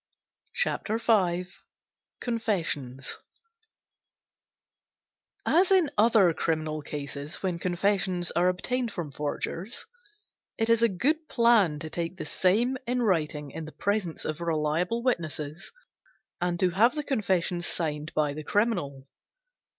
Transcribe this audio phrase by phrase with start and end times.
[0.55, 1.45] CHAPTER V
[2.21, 3.19] CONFESSIONS
[5.45, 9.85] As in other criminal cases, when confessions are obtained from forgers,
[10.57, 14.41] it is a good plan to take the same in writing in the presence of
[14.41, 15.71] reliable witnesses,
[16.41, 19.03] and to have the confession signed by the criminal.